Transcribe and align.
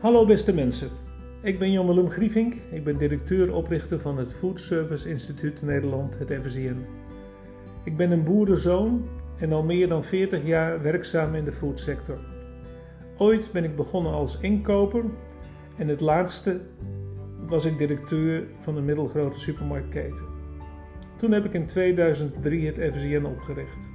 Hallo 0.00 0.26
beste 0.26 0.52
mensen, 0.52 0.88
ik 1.42 1.58
ben 1.58 1.72
Jan 1.72 1.86
Willem 1.86 2.10
Grievink. 2.10 2.54
Ik 2.70 2.84
ben 2.84 2.98
directeur-oprichter 2.98 4.00
van 4.00 4.18
het 4.18 4.32
Food 4.32 4.60
Service 4.60 5.08
Instituut 5.08 5.62
Nederland, 5.62 6.18
het 6.18 6.38
FSIN. 6.42 6.86
Ik 7.84 7.96
ben 7.96 8.10
een 8.10 8.24
boerenzoon 8.24 9.08
en 9.38 9.52
al 9.52 9.62
meer 9.62 9.88
dan 9.88 10.04
40 10.04 10.46
jaar 10.46 10.82
werkzaam 10.82 11.34
in 11.34 11.44
de 11.44 11.52
foodsector. 11.52 12.18
Ooit 13.16 13.50
ben 13.52 13.64
ik 13.64 13.76
begonnen 13.76 14.12
als 14.12 14.38
inkoper 14.40 15.04
en 15.76 15.88
het 15.88 16.00
laatste 16.00 16.60
was 17.46 17.64
ik 17.64 17.78
directeur 17.78 18.46
van 18.58 18.76
een 18.76 18.84
middelgrote 18.84 19.40
supermarktketen. 19.40 20.24
Toen 21.16 21.32
heb 21.32 21.44
ik 21.44 21.52
in 21.52 21.66
2003 21.66 22.66
het 22.66 22.94
FSIN 22.94 23.26
opgericht. 23.26 23.88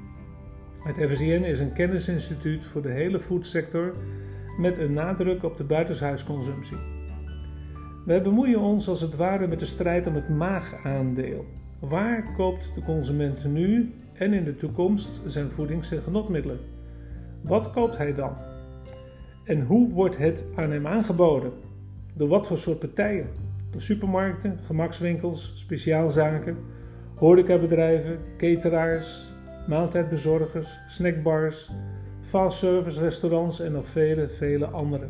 Het 0.84 1.12
FSIN 1.12 1.44
is 1.44 1.60
een 1.60 1.74
kennisinstituut 1.74 2.66
voor 2.66 2.82
de 2.82 2.92
hele 2.92 3.20
foodsector 3.20 3.94
met 4.58 4.78
een 4.78 4.94
nadruk 4.94 5.44
op 5.44 5.58
de 5.58 5.64
buitenshuisconsumptie. 5.64 6.78
Wij 8.06 8.22
bemoeien 8.22 8.60
ons 8.60 8.88
als 8.88 9.02
het 9.02 9.16
ware 9.16 9.48
met 9.48 9.60
de 9.60 9.66
strijd 9.66 10.08
om 10.08 10.16
het 10.16 10.30
maagaandeel. 10.30 11.46
Waar 11.80 12.34
koopt 12.38 12.72
de 12.76 12.82
consument 12.82 13.46
nu 13.46 13.94
en 14.14 14.34
in 14.34 14.44
de 14.44 14.56
toekomst 14.56 15.22
zijn 15.26 15.52
voedings- 15.52 15.92
en 15.92 16.02
genotmiddelen? 16.02 16.60
Wat 17.42 17.72
koopt 17.72 17.98
hij 17.98 18.14
dan? 18.14 18.34
En 19.46 19.62
hoe 19.62 19.92
wordt 19.94 20.18
het 20.18 20.46
aan 20.56 20.72
hem 20.72 20.88
aangeboden? 20.88 21.52
Door 22.14 22.28
wat 22.28 22.48
voor 22.48 22.58
soort 22.58 22.80
partijen? 22.80 23.30
Door 23.72 23.82
supermarkten, 23.82 24.60
gemakswinkels, 24.66 25.52
speciaalzaken, 25.56 26.58
horecabedrijven, 27.16 28.20
cateraars, 28.38 29.34
maaltijdbezorgers, 29.68 30.80
snackbars, 30.88 31.72
fastservice 32.36 33.00
restaurants 33.00 33.60
en 33.60 33.72
nog 33.72 33.88
vele, 33.88 34.30
vele 34.30 34.66
andere. 34.66 35.08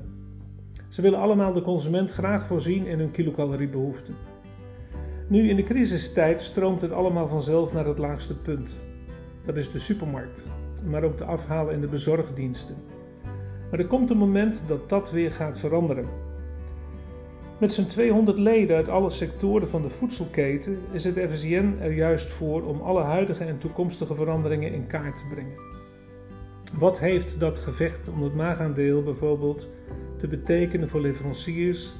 Ze 0.90 1.02
willen 1.02 1.20
allemaal 1.20 1.54
de 1.54 1.62
consument 1.62 2.12
graag 2.12 2.46
voorzien 2.46 2.86
in 2.86 3.00
hun 3.00 3.12
kilocaloriebehoeften. 3.12 4.16
Nu 5.28 5.50
in 5.50 5.56
de 5.56 5.64
crisistijd 5.64 6.42
stroomt 6.42 6.82
het 6.82 6.92
allemaal 6.92 7.28
vanzelf 7.28 7.74
naar 7.74 7.86
het 7.86 7.98
laagste 7.98 8.38
punt. 8.38 8.80
Dat 9.46 9.56
is 9.56 9.72
de 9.72 9.80
supermarkt, 9.80 10.50
maar 10.86 11.04
ook 11.04 11.18
de 11.18 11.24
afhalen 11.24 11.74
en 11.74 11.82
de 11.82 11.88
bezorgdiensten. 11.88 12.76
Maar 13.72 13.80
er 13.80 13.88
komt 13.88 14.10
een 14.10 14.18
moment 14.18 14.62
dat 14.68 14.90
dat 14.90 15.12
weer 15.12 15.32
gaat 15.32 15.60
veranderen. 15.60 16.06
Met 17.58 17.72
zijn 17.72 17.88
200 17.88 18.38
leden 18.38 18.76
uit 18.76 18.90
alle 18.90 19.10
sectoren 19.10 19.70
van 19.70 19.82
de 19.82 19.90
voedselketen 19.90 20.78
is 20.92 21.04
het 21.04 21.20
FSIN 21.32 21.80
er 21.80 21.94
juist 21.94 22.32
voor 22.32 22.64
om 22.64 22.82
alle 22.82 23.04
huidige 23.04 23.44
en 23.44 23.58
toekomstige 23.58 24.16
veranderingen 24.16 24.74
in 24.74 24.88
kaart 24.88 25.18
te 25.18 25.26
brengen. 25.34 25.75
Wat 26.74 27.00
heeft 27.00 27.40
dat 27.40 27.60
gevecht 27.60 28.08
om 28.08 28.24
het 28.24 28.36
maagaandeel 28.36 29.04
bijvoorbeeld 29.04 29.68
te 30.18 30.28
betekenen 30.28 30.90
voor 30.90 31.02
leveranciers, 31.02 31.94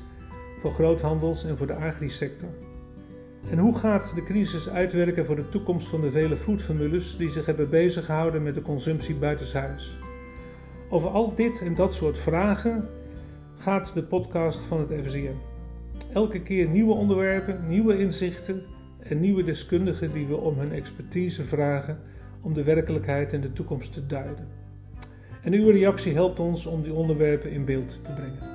voor 0.60 0.74
groothandels 0.74 1.44
en 1.44 1.58
voor 1.58 1.68
de 1.68 1.76
agrisector? 1.76 2.50
En 3.50 3.58
hoe 3.58 3.78
gaat 3.78 4.12
de 4.16 4.24
crisis 4.24 4.70
uitwerken 4.70 5.26
voor 5.26 5.36
de 5.36 5.50
toekomst 5.50 5.88
van 5.88 6.02
de 6.02 6.12
vele 6.12 6.38
foodformules 6.38 7.18
die 7.18 7.30
zich 7.30 7.46
hebben 7.46 7.70
beziggehouden 7.70 8.44
met 8.44 8.54
de 8.54 8.62
consumptie 8.62 9.16
buitenshuis? 9.16 9.98
Over 10.90 11.10
al 11.10 11.36
dit 11.36 11.62
en 11.62 11.76
dat 11.76 11.94
soort 11.94 12.18
vragen 12.18 12.90
gaat 13.58 13.92
de 13.94 14.04
podcast 14.04 14.64
van 14.64 14.80
het 14.80 15.06
FSIM. 15.06 15.36
Elke 16.14 16.42
keer 16.42 16.68
nieuwe 16.68 16.94
onderwerpen, 16.94 17.68
nieuwe 17.68 18.00
inzichten 18.00 18.64
en 19.00 19.20
nieuwe 19.20 19.44
deskundigen 19.44 20.14
die 20.14 20.28
we 20.28 20.36
om 20.36 20.58
hun 20.60 20.72
expertise 20.72 21.44
vragen 21.44 22.00
om 22.46 22.54
de 22.54 22.64
werkelijkheid 22.64 23.34
en 23.34 23.42
de 23.42 23.54
toekomst 23.54 23.94
te 23.94 24.06
duiden. 24.06 24.48
En 25.42 25.54
uw 25.54 25.70
reactie 25.70 26.14
helpt 26.14 26.40
ons 26.40 26.66
om 26.66 26.82
die 26.82 26.94
onderwerpen 26.94 27.52
in 27.52 27.66
beeld 27.66 28.04
te 28.04 28.12
brengen. 28.12 28.55